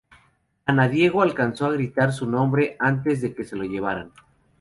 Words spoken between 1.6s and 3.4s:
a gritar su nombre antes de